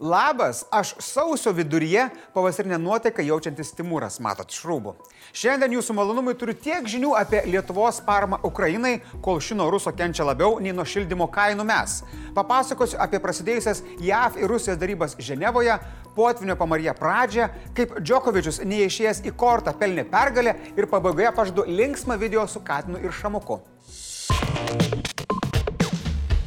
[0.00, 4.94] Labas, aš sausio viduryje pavasarinę nuotaiką jaučiantis Timūras, matot, iš rūbų.
[5.36, 10.24] Šiandien jūsų malonumui turiu tiek žinių apie Lietuvos paramą Ukrainai, kol ši nuo Ruso kenčia
[10.24, 11.98] labiau nei nuo šildymo kainų mes.
[12.32, 15.76] Papasakosiu apie prasidėjusias JAV ir Rusijos darybas Ženevoje,
[16.16, 22.48] potvinio pamaryje pradžią, kaip Džokovičius neišėjęs į kortą pelnė pergalę ir pabaigoje pažadu linksmą video
[22.48, 23.60] su Katinu ir Šamuku.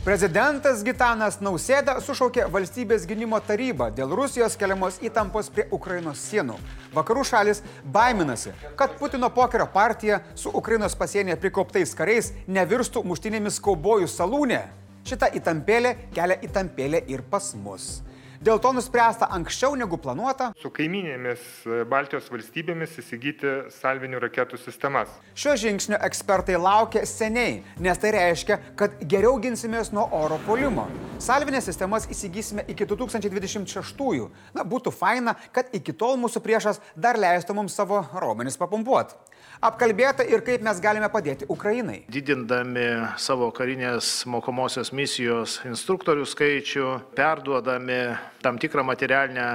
[0.04, 6.58] Prezidentas Gitanas Nausėda sušaukė valstybės gynimo tarybą dėl Rusijos keliamos įtampos prie Ukrainos sienų.
[6.92, 7.62] Vakarų šalis
[7.96, 14.60] baiminasi, kad Putino pokerio partija su Ukrainos pasienyje prikauptais kariais nevirstų muštinėmis kaubojų salūnė.
[15.08, 18.02] Šita įtampėlė kelia įtampėlę ir pas mus.
[18.44, 20.50] Dėl to nuspręsta anksčiau negu planuota.
[20.60, 25.14] Su kaiminėmis e, Baltijos valstybėmis įsigyti salvinių raketų sistemas.
[25.40, 30.90] Šio žingsnio ekspertai laukia seniai, nes tai reiškia, kad geriau ginsimės nuo oro polimo.
[31.24, 34.28] Salvinės sistemas įsigysime iki 2026-ųjų.
[34.58, 39.16] Na, būtų faina, kad iki tol mūsų priešas dar leistų mums savo raumenis papumpuoti
[39.64, 42.02] apkalbėta ir kaip mes galime padėti Ukrainai.
[42.12, 42.88] Didindami
[43.22, 48.02] savo karinės mokomosios misijos instruktorių skaičių, perduodami
[48.44, 49.48] tam tikrą materialinę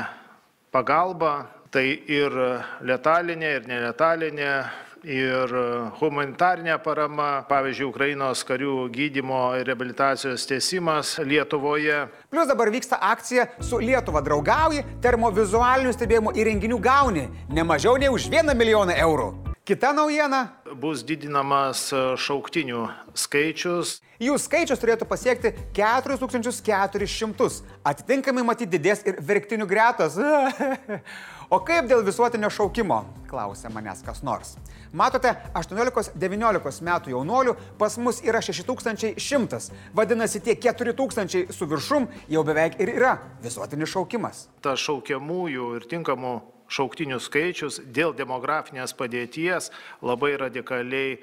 [0.72, 2.33] pagalbą, tai ir
[2.81, 4.53] letalinė, ir neletalinė,
[5.05, 5.53] ir
[6.00, 12.06] humanitarinė parama, pavyzdžiui, Ukrainos karių gydymo ir rehabilitacijos tiesimas Lietuvoje.
[12.33, 18.31] Plus dabar vyksta akcija su Lietuva draugauji, termovizualinių stebėjimo įrenginių gauni ne mažiau nei už
[18.33, 19.31] 1 milijoną eurų.
[19.69, 20.58] Kita naujiena.
[20.79, 21.89] Bus didinamas
[22.23, 22.84] šauktinių
[23.19, 23.97] skaičius.
[24.23, 27.48] Jų skaičius turėtų pasiekti 4400.
[27.83, 30.15] Atitinkamai matyti didės ir verktinių gretos.
[31.55, 33.01] o kaip dėl visuotinio šaukimo?
[33.27, 34.55] Klausė manęs kas nors.
[34.95, 39.75] Matote, 18-19 metų jaunuolių pas mus yra 6100.
[39.99, 44.47] Vadinasi, tie 4000 su viršum jau beveik ir yra visuotinis šaukimas.
[44.62, 46.37] Ta šaukiamųjų ir tinkamų
[46.69, 51.19] šauktinių skaičius dėl demografinės padėties labai radikaliai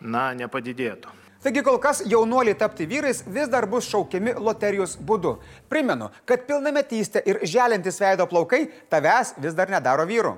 [0.00, 1.14] na, nepadidėtų.
[1.38, 5.36] Taigi kol kas jaunuoliai tapti vyrais vis dar bus šaukiami loterijos būdu.
[5.70, 10.34] Primenu, kad pilnametystė ir želintis veido plaukai tavęs vis dar nedaro vyru.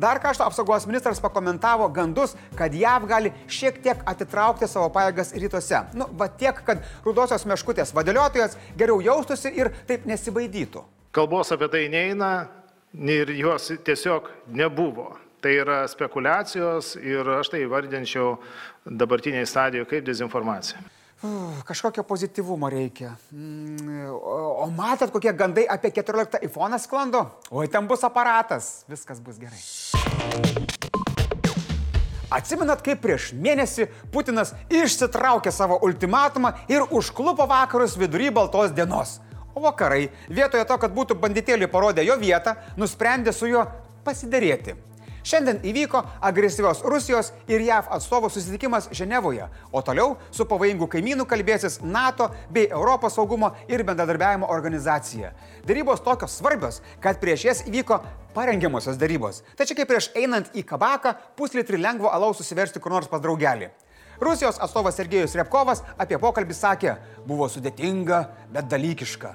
[0.00, 5.82] Dar krašto apsaugos ministras pakomentavo gandus, kad JAV gali šiek tiek atitraukti savo pajėgas rytuose.
[5.94, 10.82] Nu, va tiek, kad rudosios meškutės vadėliotojas geriau jaustųsi ir taip nesibaidytų.
[11.14, 12.48] Kalbos apie tai neina,
[12.94, 15.16] ir jos tiesiog nebuvo.
[15.40, 18.34] Tai yra spekulacijos ir aš tai vardinčiau
[18.84, 20.82] dabartiniai stadijoje kaip dezinformacija.
[21.22, 23.14] Uf, kažkokio pozityvumo reikia.
[23.32, 27.24] Mm, o, o matot, kokie gandai apie 14 iPhone sklando?
[27.50, 29.60] Oi, ten bus aparatas, viskas bus gerai.
[32.30, 39.18] Atsimenat, kaip prieš mėnesį Putinas išsitraukė savo ultimatumą ir užklupo vakarus vidury baltos dienos.
[39.54, 43.66] O vakarai, vietoje to, kad būtų banditėlį parodę jo vietą, nusprendė su juo
[44.06, 44.76] pasidarėti.
[45.20, 51.80] Šiandien įvyko agresyvios Rusijos ir JAV atstovų susitikimas Ženevoje, o toliau su pavojingu kaimynu kalbėsis
[51.84, 55.34] NATO bei Europos saugumo ir bendradarbiavimo organizacija.
[55.68, 58.00] Darybos tokios svarbios, kad prieš jas įvyko
[58.34, 59.42] parengiamosios darybos.
[59.60, 63.68] Tačiau kaip prieš einant į kabaką, puslitrį lengvo alaus susiversti kur nors pas draugelį.
[64.20, 68.18] Rusijos atstovas Sergejus Repkovas apie pokalbį sakė, buvo sudėtinga,
[68.52, 69.30] bet dalykiška.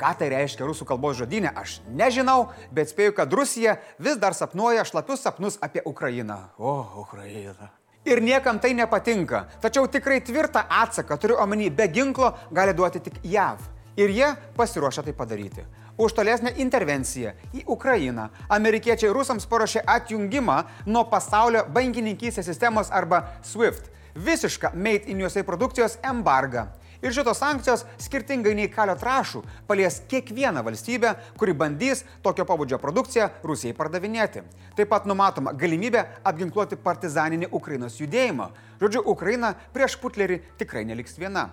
[0.00, 4.86] Ką tai reiškia rusų kalbos žodinė, aš nežinau, bet spėju, kad Rusija vis dar sapnuoja
[4.88, 6.38] šlapius sapnus apie Ukrainą.
[6.56, 6.72] O,
[7.04, 7.68] Ukraina.
[8.08, 9.44] Ir niekam tai nepatinka.
[9.60, 13.60] Tačiau tikrai tvirtą atsaką, turiu omeny, be ginklo gali duoti tik JAV.
[14.00, 15.68] Ir jie pasiruošia tai padaryti.
[16.00, 23.92] Už tolesnę intervenciją į Ukrainą amerikiečiai rusams paruošė atjungimą nuo pasaulio bankininkystės sistemos arba SWIFT
[24.14, 26.68] visišką Made in USA produkcijos embargą.
[27.02, 33.26] Ir šitos sankcijos, skirtingai nei kalio trašų, palies kiekvieną valstybę, kuri bandys tokio pabudžio produkciją
[33.42, 34.44] Rusijai pardavinėti.
[34.78, 38.46] Taip pat numatoma galimybė apginkluoti partizaninį Ukrainos judėjimą.
[38.78, 41.48] Žodžiu, Ukraina prieš Putlerį tikrai neliks viena.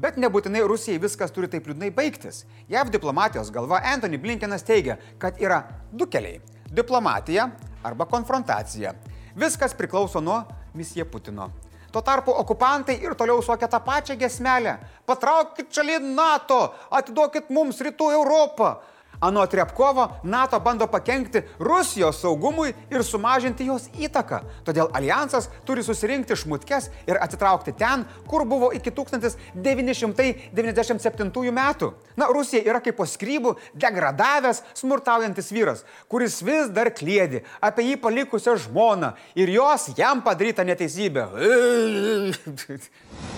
[0.00, 2.46] Bet nebūtinai Rusijai viskas turi taip liūdnai baigtis.
[2.72, 6.40] JAV diplomatijos galva Anthony Blinkenas teigia, kad yra du keliai-
[6.80, 7.50] diplomatija
[7.84, 8.94] arba konfrontacija.
[9.36, 11.50] Viskas priklauso nuo misija Putino.
[11.92, 14.76] Tuo tarpu okupantai ir toliau suokia tą pačią gesmelę.
[15.06, 18.74] Patraukit šalin NATO, atiduokit mums rytų Europą.
[19.20, 24.42] Anot Repkovo, NATO bando pakengti Rusijos saugumui ir sumažinti jos įtaką.
[24.66, 31.92] Todėl alijansas turi susirinkti šmutkes ir atitraukti ten, kur buvo iki 1997 metų.
[32.18, 37.96] Na, Rusija yra kaip po skrybų degradavęs, smurtaujantis vyras, kuris vis dar klėdi apie jį
[38.02, 41.22] palikusią žmoną ir jos jam padarytą neteisybę.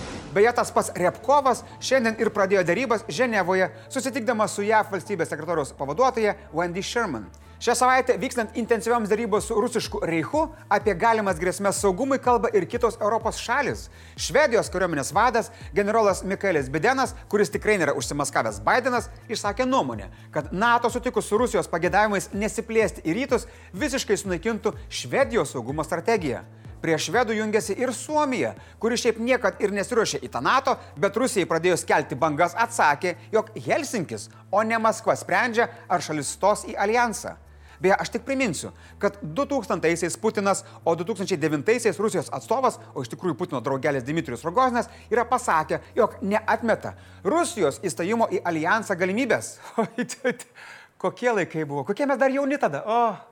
[0.31, 6.37] Beje, tas pats Repkovas šiandien ir pradėjo darybas Ženevoje, susitikdamas su JAV valstybės sekretoriaus pavaduotoja
[6.55, 7.25] Wendy Sherman.
[7.61, 12.95] Šią savaitę vykstant intensyvioms darybos su rusišku Reichu apie galimas grėsmės saugumui kalba ir kitos
[13.01, 13.83] Europos šalis.
[14.15, 20.89] Švedijos kariuomenės vadas generolas Mikaelis Bidenas, kuris tikrai nėra užsimaskavęs Bidenas, išsakė nuomonę, kad NATO
[20.89, 23.45] sutikus su Rusijos pagėdavimais nesiplėsti į rytus
[23.75, 26.41] visiškai sunaikintų Švedijos saugumo strategiją.
[26.81, 31.45] Prie švedų jungiasi ir Suomija, kuri šiaip niekad ir nesiuošė į tą NATO, bet Rusijai
[31.49, 37.35] pradėjus kelti bangas atsakė, jog Helsinkis, o ne Maskva sprendžia, ar šalis stos į alijansą.
[37.81, 38.69] Beje, aš tik priminsiu,
[39.01, 45.25] kad 2000-aisiais Putinas, o 2009-aisiais Rusijos atstovas, o iš tikrųjų Putino draugelis Dmitrijus Rogozinas, yra
[45.25, 46.93] pasakę, jog neatmeta
[47.25, 49.55] Rusijos įstojimo į alijansą galimybės.
[51.01, 52.83] Kokie laikai buvo, kokie mes dar jauni tada.
[52.85, 53.30] Oh.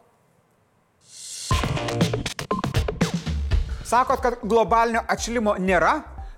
[3.90, 5.96] Sakot, kad globalinio atšilimo nėra?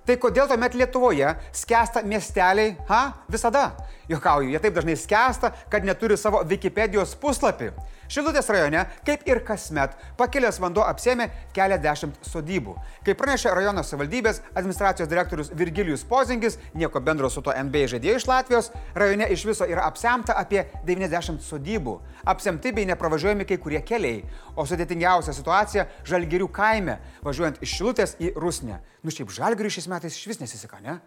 [0.07, 3.01] Tai kodėl tuomet Lietuvoje skęsta miesteliai, ha,
[3.31, 3.65] visada?
[4.11, 7.71] Jokauju, jie taip dažnai skęsta, kad neturi savo Wikipedijos puslapį.
[8.11, 12.73] Šilutės rajone, kaip ir kasmet, pakilęs vanduo apsėmė keliasdešimt sodybų.
[13.07, 18.27] Kaip pranešė rajono savivaldybės administracijos direktorius Virgilijus Pozingis, nieko bendro su to NBA žaidėjų iš
[18.27, 18.67] Latvijos,
[18.99, 21.95] rajone iš viso yra apsemta apie 90 sodybų.
[22.27, 24.25] Apsemti bei nepravažiuojami kai kurie keliai.
[24.59, 28.81] O sudėtingiausia situacija- Žalgirių kaime, važiuojant iš Šilutės į Rusnę.
[29.03, 30.99] Nu šiaip Žalgirių šiais metais iš vis nesiseka, ne?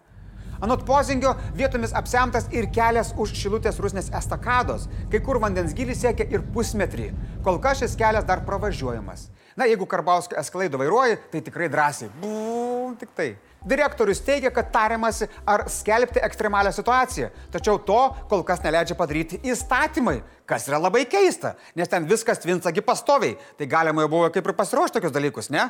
[0.63, 6.27] Anot pozingio vietomis apsemtas ir kelias už Šilutės Rusnės estakados, kai kur vandens gilis siekia
[6.31, 7.09] ir pusmetrį.
[7.43, 9.29] Kol kas šis kelias dar pravažiuojamas.
[9.55, 12.09] Na, jeigu Karbauskio esklaido vairuoji, tai tikrai drąsiai.
[12.19, 13.29] Buu, tik tai.
[13.65, 20.19] Direktorius teigia, kad tariamasi, ar skelbti ekstremalią situaciją, tačiau to kol kas neleidžia padaryti įstatymai,
[20.45, 23.39] kas yra labai keista, nes ten viskas tvinsagi pastoviai.
[23.57, 25.65] Tai galima jau buvo kaip ir pasiruošti tokius dalykus, ne?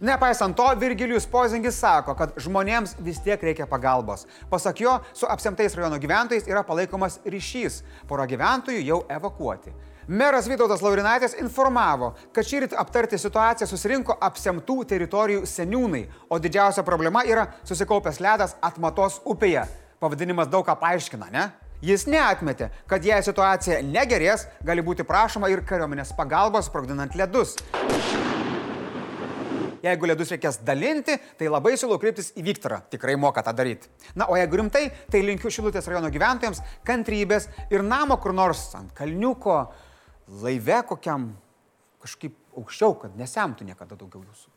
[0.00, 4.26] Nepaisant to, Virgilijus Pozingis sako, kad žmonėms vis tiek reikia pagalbos.
[4.50, 7.82] Pasak jo, su apsemtais rajono gyventojais yra palaikomas ryšys.
[8.10, 9.74] Pora gyventojų jau evakuoti.
[10.08, 16.84] Meras Vytautas Laurinaitis informavo, kad šį rytą aptarti situaciją susirinko apsemtų teritorijų seniūnai, o didžiausia
[16.84, 19.64] problema yra susikaupęs ledas atmatos upėje.
[20.02, 21.46] Pavadinimas daug ką paaiškina, ne?
[21.84, 27.56] Jis neatmetė, kad jei situacija negerės, gali būti prašoma ir kariuomenės pagalbos sprogdinant ledus.
[29.84, 33.90] Jeigu ledus reikės dalinti, tai labai siūlau kreiptis į Viktorą, tikrai moka tą daryti.
[34.16, 38.94] Na, o jeigu rimtai, tai linkiu Šilutės rajono gyventojams kantrybės ir namo kur nors ant
[38.96, 39.58] kalniuko,
[40.40, 41.34] laive kokiam
[42.04, 44.48] kažkaip aukščiau, kad nesemtų niekada daugiau jūsų.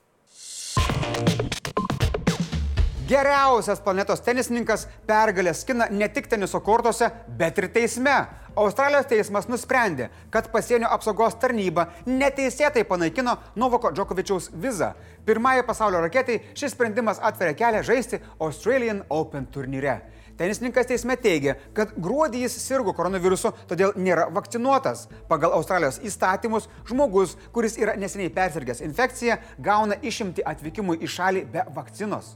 [3.07, 7.07] Geriausias planetos tenisininkas pergalę skina ne tik teniso kortose,
[7.39, 8.15] bet ir teisme.
[8.57, 14.89] Australijos teismas nusprendė, kad pasienio apsaugos tarnyba neteisėtai panaikino Novako Džokovičiaus vizą.
[15.23, 20.01] Pirmąjį pasaulio raketai šis sprendimas atveria kelią žaisti Australian Open turnyre.
[20.37, 25.05] Tenisininkas teisme teigia, kad gruodį jis sirgo koronavirusu, todėl nėra vakcinuotas.
[25.31, 31.65] Pagal Australijos įstatymus, žmogus, kuris yra neseniai persirgęs infekciją, gauna išimti atvykimui į šalį be
[31.77, 32.35] vakcinos.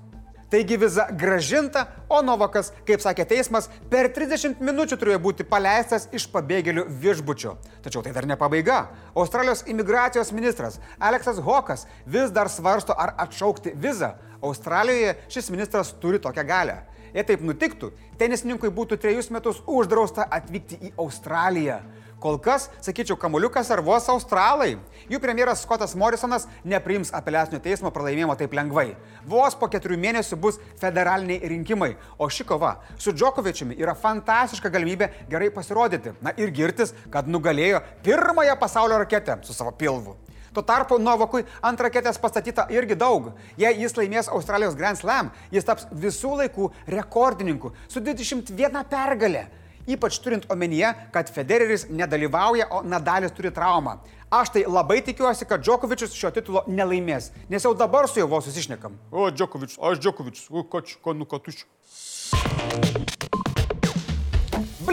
[0.51, 6.25] Taigi viza gražinta, o Novakas, kaip sakė teismas, per 30 minučių turėjo būti paleistas iš
[6.33, 7.53] pabėgėlių viešbučio.
[7.85, 8.81] Tačiau tai dar ne pabaiga.
[9.15, 14.11] Australijos imigracijos ministras Aleksas Hokas vis dar svarsto, ar atšaukti vizą.
[14.43, 16.81] Australijoje šis ministras turi tokią galę.
[17.15, 21.79] Jei taip nutiktų, tenisininkui būtų trejus metus uždrausta atvykti į Australiją.
[22.21, 24.75] Kol kas, sakyčiau, kamuliukas ar vos australai.
[25.09, 28.91] Jų premjeras Skotas Morrisonas nepriims apeliacinio teismo pralaimėjimo taip lengvai.
[29.25, 35.07] Vos po keturių mėnesių bus federaliniai rinkimai, o ši kova su Džokovičiumi yra fantastiška galimybė
[35.31, 36.13] gerai pasirodyti.
[36.21, 40.13] Na ir girtis, kad nugalėjo pirmąją pasaulio raketę su savo pilvu.
[40.53, 43.31] Tuo tarpu Novakui ant raketės pastatyta irgi daug.
[43.57, 49.47] Jei jis laimės Australijos Grand Slam, jis taps visų laikų rekordininku su 21 pergalė.
[49.87, 53.99] Ypač turint omenyje, kad Federeris nedalyvauja, o Nadalis turi traumą.
[54.31, 58.47] Aš tai labai tikiuosi, kad Džokovičius šio titulo nelaimės, nes jau dabar su juo vos
[58.47, 58.95] susišnekam.
[59.11, 61.67] O, Džokovičius, aš Džokovičius, o, koč, ko nukatučiu.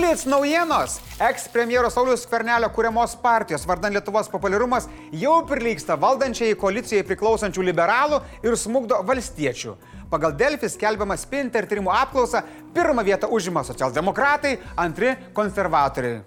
[0.09, 1.01] Blitz naujienos.
[1.21, 8.57] Eks-premjero Saulius Skvernelio kūriamos partijos vardan Lietuvos populiarumas jau prilyksta valdančiai koalicijai priklausančių liberalų ir
[8.57, 9.75] smugdo valstiečių.
[10.09, 12.41] Pagal Delfis skelbiamą Spinter tyrimų apklausą
[12.73, 16.23] pirmą vietą užima socialdemokratai, antri konservatoriai.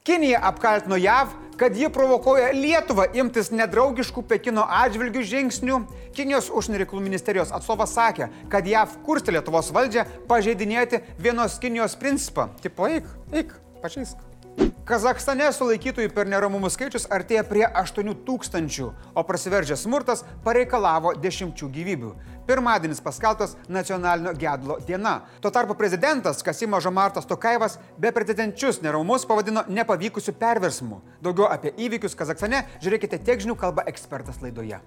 [0.00, 5.80] Kinija apkaltino JAV, kad ji provokuoja Lietuvą imtis nedraugiškų Pekino atžvilgių žingsnių.
[6.16, 12.50] Kinijos užsienio reikalų ministerijos atstovas sakė, kad JAV kursti Lietuvos valdžią pažeidinėti vienos Kinijos principą.
[12.62, 14.35] Tipo, eik, eik, pažeisk.
[14.86, 18.84] Kazakstane sulaikytųjų per neramumus skaičius artėja prie 8 tūkstančių,
[19.18, 22.10] o prasiveržęs smurtas pareikalavo dešimčių gyvybių.
[22.46, 25.16] Pirmadienis paskelbtas nacionalinio gedulo diena.
[25.42, 31.00] Tuo tarpu prezidentas Kasimo Žomartas Tokaivas beprecedenčius neramumus pavadino nepavykusių perversmų.
[31.18, 34.78] Daugiau apie įvykius Kazakstane žiūrėkite tiek žinių kalba ekspertas laidoje.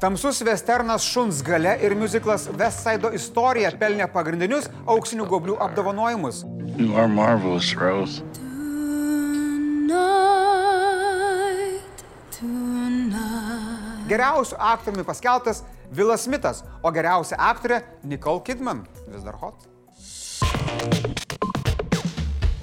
[0.00, 6.40] Tamsus westernas Šuns gale ir muziklas Westside istorija pelnė pagrindinius auksinių goblių apdovanojimus.
[6.80, 8.24] You are marvelous, Rose.
[14.12, 15.62] Geriausiu aktoriumi paskeltas
[15.96, 18.82] Vilas Smithas, o geriausia aktorė Nicole Kidman.
[19.08, 19.64] Vis dar hot.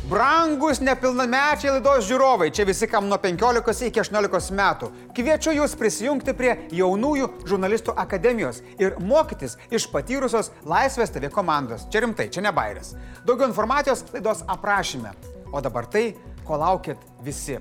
[0.09, 4.89] Brangus nepilnamečiai laidos žiūrovai, čia visi kam nuo 15 iki 18 metų.
[5.17, 6.51] Kviečiu jūs prisijungti prie
[6.81, 11.87] jaunųjų žurnalistų akademijos ir mokytis iš patyrusios Laisvės TV komandos.
[11.89, 12.93] Čia rimtai, čia ne bairis.
[13.25, 15.15] Daugiau informacijos laidos aprašyme.
[15.49, 16.11] O dabar tai,
[16.45, 17.57] ko laukit visi.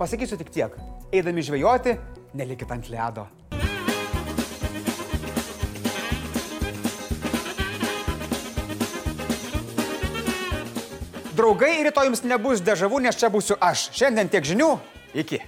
[0.00, 0.80] Pasakysiu tik tiek.
[1.12, 1.98] Eidami žvejoti,
[2.34, 3.26] nelikit ant ledo.
[11.32, 13.88] Draugai, rytoj jums nebus dežavų, nes čia būsiu aš.
[13.96, 14.68] Šiandien tiek žinių.
[15.16, 15.40] Iki.